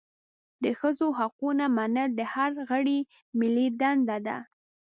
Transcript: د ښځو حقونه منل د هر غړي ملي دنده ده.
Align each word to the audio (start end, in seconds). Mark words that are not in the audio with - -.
د 0.63 0.65
ښځو 0.79 1.07
حقونه 1.19 1.65
منل 1.77 2.09
د 2.19 2.21
هر 2.33 2.51
غړي 2.69 2.99
ملي 3.39 3.67
دنده 3.79 4.17
ده. 4.27 4.37